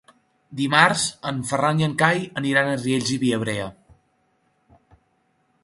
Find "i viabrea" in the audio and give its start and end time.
3.17-3.69